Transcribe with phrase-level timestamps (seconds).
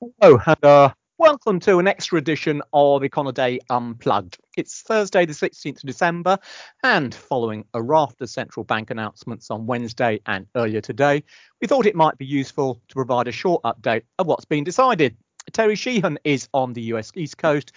[0.00, 4.38] Hello, and uh, welcome to an extra edition of Econoday Unplugged.
[4.56, 6.38] It's Thursday, the 16th of December,
[6.82, 11.22] and following a raft of central bank announcements on Wednesday and earlier today,
[11.60, 15.18] we thought it might be useful to provide a short update of what's been decided.
[15.52, 17.72] Terry Sheehan is on the US East Coast,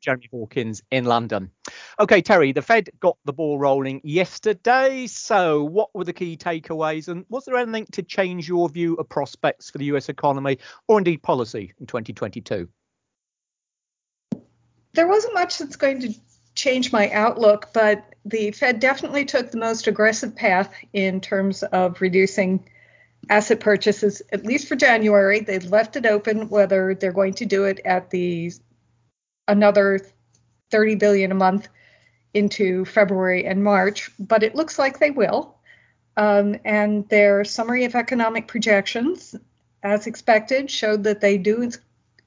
[0.00, 1.50] Jeremy Hawkins in London.
[1.98, 5.06] Okay, Terry, the Fed got the ball rolling yesterday.
[5.06, 9.08] So, what were the key takeaways, and was there anything to change your view of
[9.08, 10.58] prospects for the US economy
[10.88, 12.68] or indeed policy in 2022?
[14.94, 16.14] There wasn't much that's going to
[16.54, 22.00] change my outlook, but the Fed definitely took the most aggressive path in terms of
[22.00, 22.66] reducing
[23.28, 25.40] asset purchases, at least for January.
[25.40, 28.52] They've left it open whether they're going to do it at the
[29.48, 30.00] another
[30.70, 31.68] 30 billion a month
[32.34, 35.56] into February and March, but it looks like they will.
[36.16, 39.34] Um, and their summary of economic projections,
[39.82, 41.70] as expected, showed that they do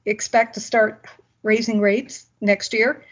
[0.06, 1.06] expect to start
[1.42, 3.04] raising rates next year,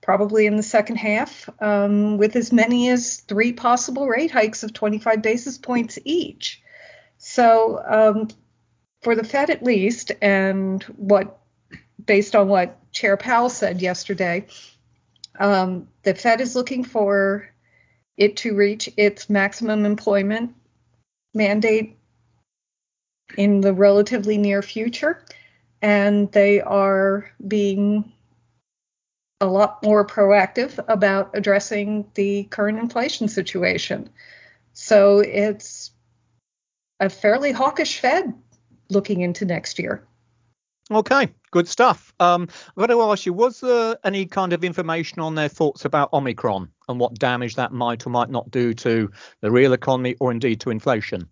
[0.00, 4.72] probably in the second half, um, with as many as three possible rate hikes of
[4.72, 6.62] 25 basis points each.
[7.26, 8.28] So, um,
[9.00, 11.38] for the Fed at least, and what,
[12.04, 14.46] based on what Chair Powell said yesterday,
[15.40, 17.48] um, the Fed is looking for
[18.18, 20.54] it to reach its maximum employment
[21.32, 21.96] mandate
[23.38, 25.24] in the relatively near future,
[25.80, 28.12] and they are being
[29.40, 34.10] a lot more proactive about addressing the current inflation situation.
[34.74, 35.93] So it's
[37.04, 38.34] a fairly hawkish Fed
[38.90, 40.06] looking into next year.
[40.90, 42.12] Okay, good stuff.
[42.20, 45.86] Um, I've got to ask you, was there any kind of information on their thoughts
[45.86, 49.10] about Omicron and what damage that might or might not do to
[49.40, 51.28] the real economy or indeed to inflation?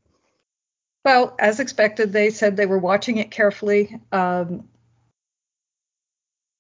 [1.04, 4.00] Well, as expected, they said they were watching it carefully.
[4.10, 4.68] Um,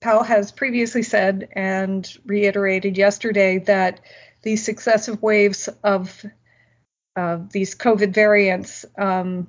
[0.02, 4.00] Powell has previously said and reiterated yesterday that
[4.42, 6.26] these successive waves of
[7.16, 9.48] uh, these COVID variants um,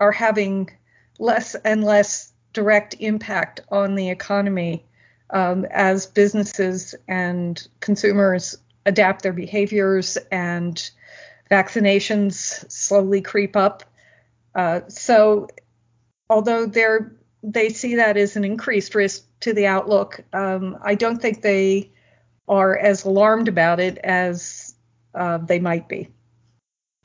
[0.00, 0.70] are having
[1.18, 4.84] less and less direct impact on the economy
[5.30, 8.56] um, as businesses and consumers
[8.86, 10.90] adapt their behaviors and
[11.50, 13.82] vaccinations slowly creep up.
[14.54, 15.48] Uh, so,
[16.30, 16.66] although
[17.42, 21.90] they see that as an increased risk to the outlook, um, I don't think they
[22.46, 24.74] are as alarmed about it as
[25.14, 26.13] uh, they might be.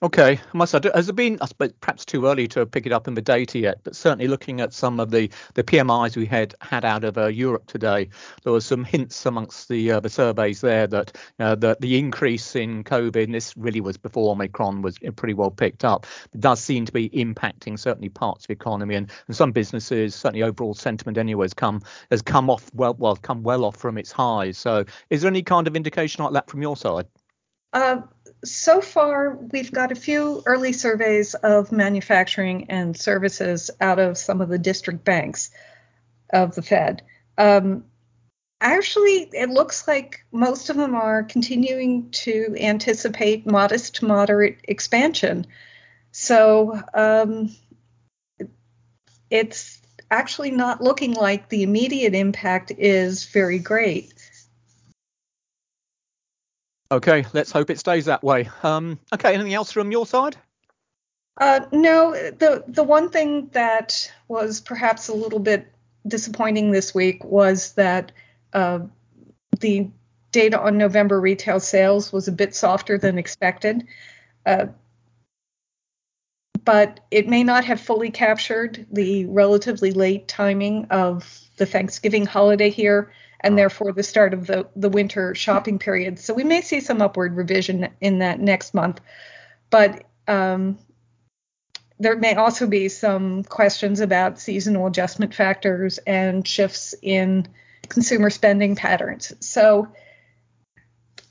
[0.01, 1.37] Okay, must have, has it been?
[1.41, 4.29] I suppose perhaps too early to pick it up in the data yet, but certainly
[4.29, 8.07] looking at some of the, the PMIs we had had out of uh, Europe today,
[8.43, 12.55] there were some hints amongst the uh, the surveys there that uh, the the increase
[12.55, 16.05] in COVID, and this really was before Omicron was pretty well picked up,
[16.39, 20.16] does seem to be impacting certainly parts of the economy and, and some businesses.
[20.16, 23.97] Certainly overall sentiment anyway has come has come off well well come well off from
[23.97, 24.57] its highs.
[24.57, 27.05] So is there any kind of indication like that from your side?
[27.73, 28.01] Uh,
[28.44, 34.41] so far, we've got a few early surveys of manufacturing and services out of some
[34.41, 35.51] of the district banks
[36.31, 37.01] of the Fed.
[37.38, 37.85] Um,
[38.61, 45.45] actually, it looks like most of them are continuing to anticipate modest to moderate expansion.
[46.11, 47.55] So um,
[49.29, 54.13] it's actually not looking like the immediate impact is very great.
[56.91, 58.50] Okay, let's hope it stays that way.
[58.63, 60.35] Um, okay, anything else from your side?
[61.38, 65.72] Uh, no, the the one thing that was perhaps a little bit
[66.07, 68.11] disappointing this week was that
[68.53, 68.79] uh,
[69.59, 69.89] the
[70.31, 73.85] data on November retail sales was a bit softer than expected.
[74.45, 74.67] Uh,
[76.66, 82.69] but it may not have fully captured the relatively late timing of the Thanksgiving holiday
[82.69, 83.11] here
[83.41, 86.19] and therefore the start of the, the winter shopping period.
[86.19, 89.00] So we may see some upward revision in that next month.
[89.69, 90.77] But um,
[91.99, 97.47] there may also be some questions about seasonal adjustment factors and shifts in
[97.90, 99.34] consumer spending patterns.
[99.40, 99.90] So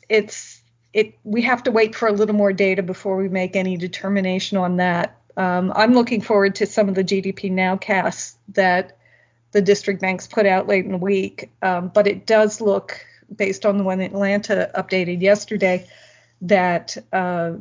[0.09, 0.61] it's
[0.93, 4.59] it we have to wait for a little more data before we make any determination
[4.59, 5.17] on that.
[5.37, 8.98] Um, I'm looking forward to some of the GDP nowcasts that
[9.53, 11.51] the district banks put out late in the week.
[11.63, 13.05] Um, but it does look,
[13.35, 15.89] based on the one Atlanta updated yesterday,
[16.43, 17.53] that uh,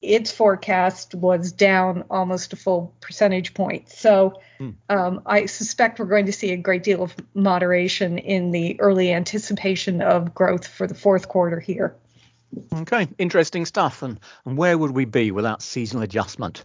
[0.00, 3.88] its forecast was down almost a full percentage point.
[3.90, 4.70] So hmm.
[4.88, 9.12] um, I suspect we're going to see a great deal of moderation in the early
[9.12, 11.96] anticipation of growth for the fourth quarter here.
[12.72, 14.02] Okay, interesting stuff.
[14.02, 16.64] And, and where would we be without seasonal adjustment?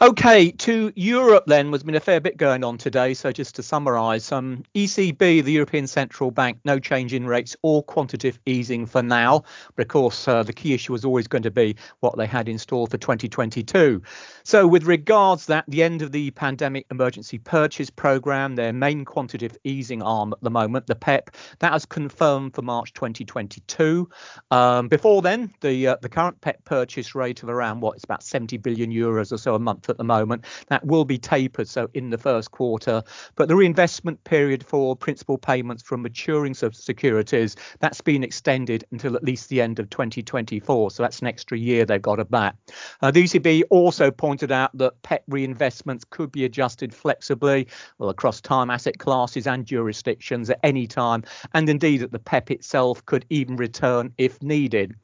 [0.00, 3.14] Okay, to Europe then, there's been a fair bit going on today.
[3.14, 7.82] So just to summarise, um, ECB, the European Central Bank, no change in rates or
[7.82, 9.42] quantitative easing for now.
[9.74, 12.48] But of course, uh, the key issue was always going to be what they had
[12.48, 14.00] in store for 2022.
[14.44, 19.58] So with regards that, the end of the pandemic emergency purchase programme, their main quantitative
[19.64, 24.08] easing arm at the moment, the PEP, that has confirmed for March 2022.
[24.52, 28.22] Um, before then, the uh, the current PEP purchase rate of around what it's about
[28.22, 30.44] 70 billion euros or so a month at the moment.
[30.68, 33.02] That will be tapered, so in the first quarter.
[33.34, 39.24] But the reinvestment period for principal payments from maturing securities that's been extended until at
[39.24, 40.90] least the end of 2024.
[40.90, 42.56] So that's an extra year they've got of that.
[43.00, 47.66] Uh, the ECB also pointed out that PEP reinvestments could be adjusted flexibly,
[47.98, 51.24] well across time, asset classes, and jurisdictions at any time,
[51.54, 54.94] and indeed that the PEP itself could even return if needed.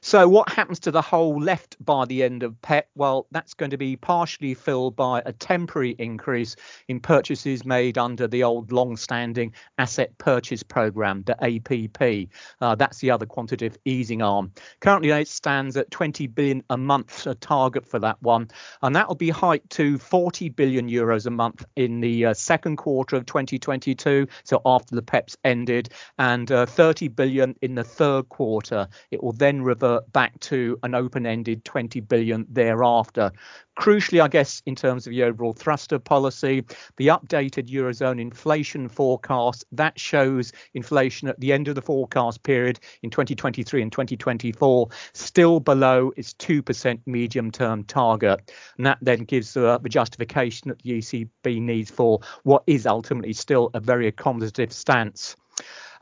[0.00, 2.88] So what happens to the hole left by the end of PEP?
[2.94, 6.56] Well, that's going to be partially filled by a temporary increase
[6.88, 12.30] in purchases made under the old long-standing asset purchase program, the APP.
[12.60, 14.52] Uh, that's the other quantitative easing arm.
[14.80, 18.50] Currently, it stands at 20 billion a month, a target for that one,
[18.82, 22.76] and that will be hiked to 40 billion euros a month in the uh, second
[22.76, 24.26] quarter of 2022.
[24.44, 28.88] So after the PEP's ended, and uh, 30 billion in the third quarter.
[29.10, 33.30] It will then revert back to an open-ended 20 billion thereafter.
[33.78, 36.64] Crucially, I guess, in terms of the overall thrust of policy,
[36.96, 42.80] the updated Eurozone inflation forecast that shows inflation at the end of the forecast period
[43.02, 48.50] in 2023 and 2024 still below its 2% medium term target.
[48.78, 53.34] And that then gives uh, the justification that the ECB needs for what is ultimately
[53.34, 55.36] still a very accommodative stance.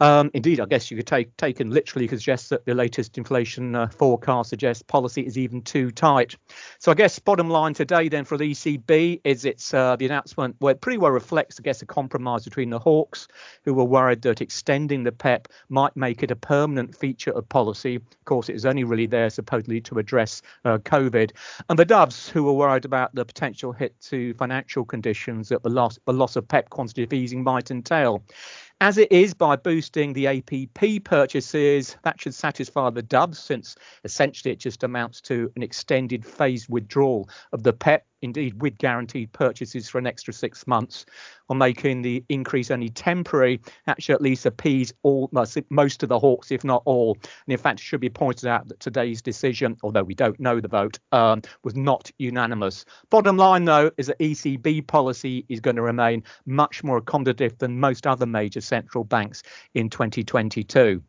[0.02, 3.86] Um, indeed, I guess you could take taken literally suggest that the latest inflation uh,
[3.86, 6.36] forecast suggests policy is even too tight.
[6.80, 10.56] So I guess bottom line today then for the ECB is it's uh, the announcement
[10.58, 13.28] where pretty well reflects, I guess, a compromise between the hawks
[13.64, 17.96] who were worried that extending the PEP might make it a permanent feature of policy.
[17.96, 21.30] Of course, it was only really there supposedly to address uh, COVID,
[21.68, 25.70] and the doves who were worried about the potential hit to financial conditions that the
[25.70, 28.22] loss the loss of PEP quantitative easing might entail.
[28.82, 34.50] As it is by boosting the APP purchases, that should satisfy the dubs since essentially
[34.50, 39.88] it just amounts to an extended phased withdrawal of the PEP indeed with guaranteed purchases
[39.88, 41.04] for an extra six months,
[41.48, 46.50] or making the increase only temporary, actually at least appease all most of the hawks,
[46.50, 47.16] if not all.
[47.22, 50.60] And in fact, it should be pointed out that today's decision, although we don't know
[50.60, 52.84] the vote, um, was not unanimous.
[53.10, 57.78] Bottom line, though, is that ECB policy is going to remain much more accommodative than
[57.78, 59.42] most other major central banks
[59.74, 61.02] in 2022.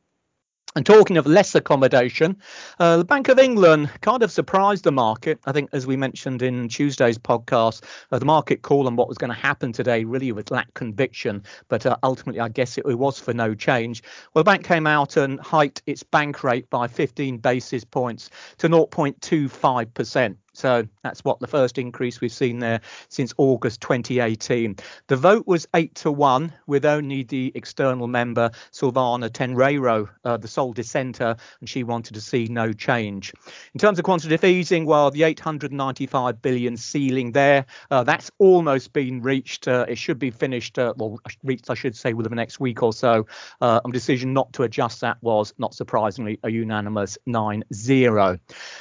[0.75, 2.35] And talking of less accommodation,
[2.79, 5.39] uh, the Bank of England kind of surprised the market.
[5.45, 9.17] I think, as we mentioned in Tuesday's podcast, uh, the market call on what was
[9.17, 11.43] going to happen today really was lack conviction.
[11.67, 14.01] But uh, ultimately, I guess it, it, was for no change.
[14.33, 18.67] Well, the bank came out and hiked its bank rate by 15 basis points to
[18.67, 20.37] 0.25%.
[20.53, 24.75] So that's what the first increase we've seen there since August 2018.
[25.07, 30.47] The vote was eight to one, with only the external member Silvana Tenreyro, uh, the
[30.47, 33.33] sole dissenter, and she wanted to see no change.
[33.73, 39.21] In terms of quantitative easing, well, the 895 billion ceiling there, uh, that's almost been
[39.21, 39.67] reached.
[39.67, 42.83] Uh, it should be finished, uh, well, reached, I should say, within the next week
[42.83, 43.25] or so.
[43.61, 48.37] Uh, decision not to adjust that was, not surprisingly, a unanimous 9 0.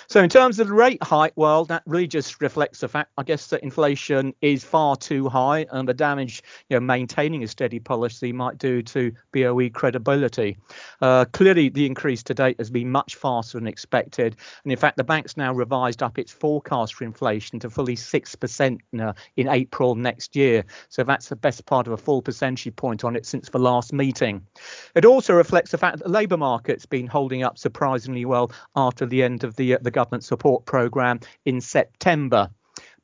[0.08, 3.12] So in terms of the rate hike, well, well, that really just reflects the fact,
[3.16, 7.46] I guess, that inflation is far too high, and the damage you know maintaining a
[7.46, 10.56] steady policy might do to BOE credibility.
[11.00, 14.96] Uh, clearly, the increase to date has been much faster than expected, and in fact,
[14.96, 19.46] the bank's now revised up its forecast for inflation to fully six percent uh, in
[19.46, 20.64] April next year.
[20.88, 23.92] So that's the best part of a full percentage point on it since the last
[23.92, 24.44] meeting.
[24.96, 29.06] It also reflects the fact that the labour market's been holding up surprisingly well after
[29.06, 31.20] the end of the uh, the government support programme
[31.52, 32.50] in September.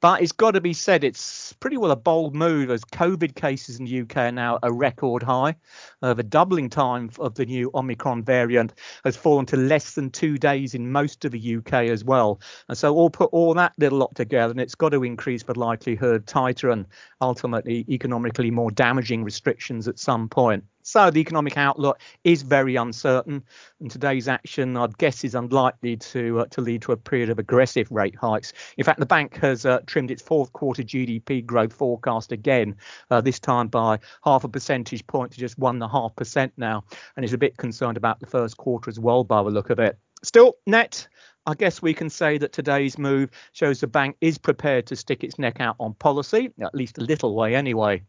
[0.01, 3.81] But it's got to be said, it's pretty well a bold move as COVID cases
[3.81, 5.57] in the UK are now a record high.
[6.03, 10.39] Uh, the doubling time of the new Omicron variant has fallen to less than two
[10.39, 12.41] days in most of the UK as well.
[12.69, 15.59] And so, all put all that little lot together, and it's got to increase the
[15.59, 16.87] likelihood tighter and
[17.21, 20.63] ultimately economically more damaging restrictions at some point.
[20.83, 23.43] So the economic outlook is very uncertain,
[23.81, 27.39] and today's action, I'd guess, is unlikely to uh, to lead to a period of
[27.39, 28.53] aggressive rate hikes.
[28.77, 32.77] In fact, the bank has uh, trimmed its fourth quarter GDP growth forecast again,
[33.11, 36.53] uh, this time by half a percentage point to just one and a half percent
[36.57, 36.85] now,
[37.17, 39.79] and is a bit concerned about the first quarter as well, by the look of
[39.79, 39.99] it.
[40.23, 41.09] Still, net
[41.49, 45.25] I guess we can say that today's move shows the bank is prepared to stick
[45.25, 48.03] its neck out on policy, at least a little way anyway.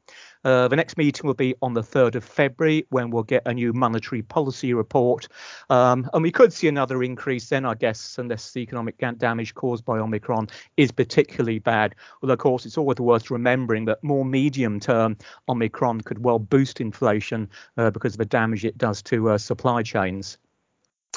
[0.43, 3.53] Uh, the next meeting will be on the 3rd of February when we'll get a
[3.53, 5.29] new monetary policy report.
[5.69, 9.85] Um, and we could see another increase then, I guess, unless the economic damage caused
[9.85, 11.95] by Omicron is particularly bad.
[12.21, 15.15] Although, of course, it's always worth remembering that more medium term
[15.47, 19.81] Omicron could well boost inflation uh, because of the damage it does to uh, supply
[19.81, 20.37] chains.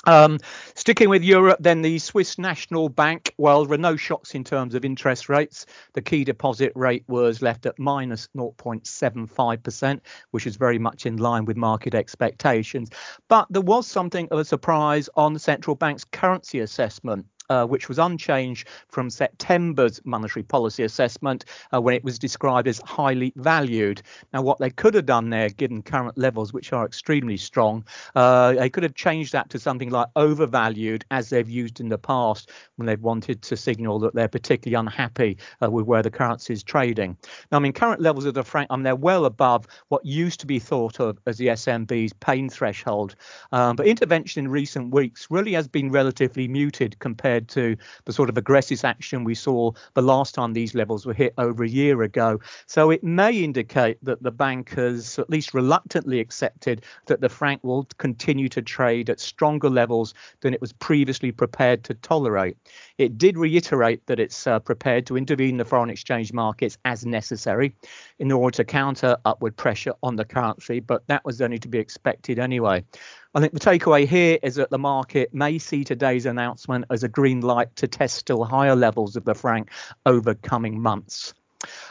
[0.04, 0.38] Um,
[0.74, 3.34] sticking with Europe, then the Swiss National Bank.
[3.38, 5.66] Well, there were no shocks in terms of interest rates.
[5.92, 10.00] The key deposit rate was left at minus 0.75%,
[10.32, 12.90] which is very much in line with market expectations.
[13.28, 17.88] But there was something of a surprise on the central bank's currency assessment uh, which
[17.88, 24.02] was unchanged from September's monetary policy assessment uh, when it was described as highly valued.
[24.32, 27.84] Now, what they could have done there, given current levels, which are extremely strong,
[28.14, 31.98] uh, they could have changed that to something like overvalued, as they've used in the
[31.98, 36.52] past when they've wanted to signal that they're particularly unhappy uh, with where the currency
[36.52, 37.16] is trading.
[37.50, 40.40] Now, I mean, current levels of the franc, I mean, they're well above what used
[40.40, 43.14] to be thought of as the SNB's pain threshold.
[43.52, 48.12] Um, but intervention in recent weeks really has been relatively muted compared compared to the
[48.12, 51.68] sort of aggressive action we saw the last time these levels were hit over a
[51.68, 52.38] year ago.
[52.66, 57.62] So it may indicate that the bank has at least reluctantly accepted that the franc
[57.64, 62.56] will continue to trade at stronger levels than it was previously prepared to tolerate.
[62.98, 67.06] It did reiterate that it's uh, prepared to intervene in the foreign exchange markets as
[67.06, 67.74] necessary
[68.18, 71.78] in order to counter upward pressure on the currency, but that was only to be
[71.78, 72.84] expected anyway.
[73.34, 77.08] I think the takeaway here is that the market may see today's announcement as a
[77.08, 79.70] green light to test still higher levels of the franc
[80.04, 81.32] over coming months.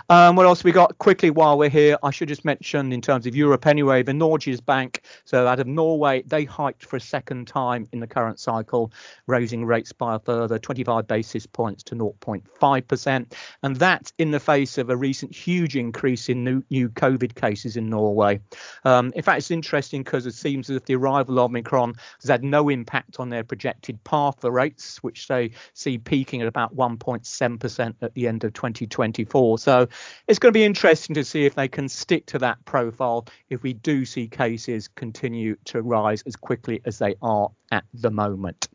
[0.10, 1.98] Um, what else we got quickly while we're here?
[2.04, 5.04] I should just mention in terms of Europe anyway, the Norges Bank.
[5.26, 8.92] So out of Norway, they hiked for a second time in the current cycle,
[9.28, 13.34] raising rates by a further 25 basis points to 0.5%.
[13.64, 17.78] And that's in the face of a recent huge increase in new, new COVID cases
[17.78, 18.40] in Norway.
[18.84, 22.30] Um, in fact, it's interesting because it seems as if the arrival of Omicron has
[22.30, 26.76] had no impact on their projected path for rates, which they see peaking at about
[26.76, 29.58] 1.7% at the end of 2024.
[29.62, 29.88] So
[30.28, 33.64] it's going to be interesting to see if they can stick to that profile if
[33.64, 38.68] we do see cases continue to rise as quickly as they are at the moment.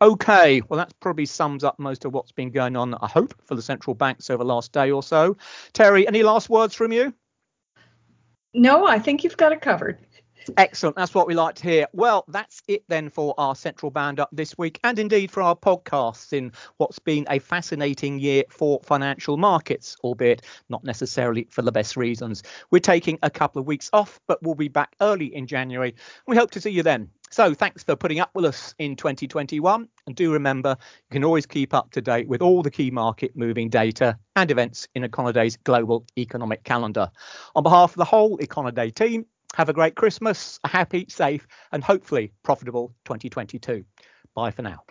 [0.00, 3.54] Okay, well, that probably sums up most of what's been going on, I hope, for
[3.54, 5.36] the central banks over the last day or so.
[5.72, 7.12] Terry, any last words from you?
[8.54, 9.98] No, I think you've got it covered.
[10.56, 10.96] Excellent.
[10.96, 11.86] That's what we like to hear.
[11.92, 15.56] Well, that's it then for our central band up this week, and indeed for our
[15.56, 21.72] podcasts in what's been a fascinating year for financial markets, albeit not necessarily for the
[21.72, 22.42] best reasons.
[22.70, 25.94] We're taking a couple of weeks off, but we'll be back early in January.
[26.26, 27.10] We hope to see you then.
[27.30, 29.86] So thanks for putting up with us in 2021.
[30.06, 33.36] And do remember, you can always keep up to date with all the key market
[33.36, 37.10] moving data and events in Econoday's global economic calendar.
[37.54, 41.82] On behalf of the whole Econoday team, have a great Christmas, a happy, safe, and
[41.82, 43.84] hopefully profitable 2022.
[44.34, 44.88] Bye for now.